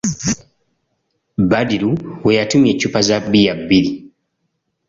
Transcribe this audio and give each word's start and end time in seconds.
Badru 1.49 1.89
we 2.23 2.31
yatumya 2.37 2.69
eccupa 2.73 2.99
za 3.07 3.17
bbiya 3.23 3.53
bbiri. 3.59 3.91